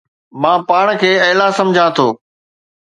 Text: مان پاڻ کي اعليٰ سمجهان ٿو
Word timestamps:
مان 0.41 0.59
پاڻ 0.69 0.85
کي 1.01 1.11
اعليٰ 1.25 1.49
سمجهان 1.57 1.89
ٿو 1.97 2.07